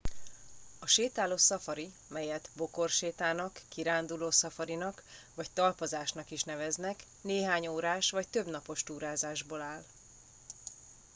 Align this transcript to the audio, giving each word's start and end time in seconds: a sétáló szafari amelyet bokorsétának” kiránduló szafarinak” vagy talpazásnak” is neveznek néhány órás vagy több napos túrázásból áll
a 0.79 0.85
sétáló 0.87 1.37
szafari 1.37 1.93
amelyet 2.09 2.49
bokorsétának” 2.55 3.61
kiránduló 3.69 4.31
szafarinak” 4.31 5.03
vagy 5.35 5.51
talpazásnak” 5.51 6.31
is 6.31 6.43
neveznek 6.43 7.03
néhány 7.21 7.67
órás 7.67 8.11
vagy 8.11 8.27
több 8.27 8.47
napos 8.47 8.83
túrázásból 8.83 9.61
áll 9.61 9.83